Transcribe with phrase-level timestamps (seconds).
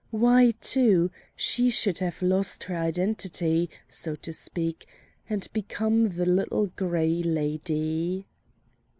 [0.09, 4.87] Why, too, she should have lost her identity, so to speak,
[5.29, 8.25] and become the Little Gray Lady.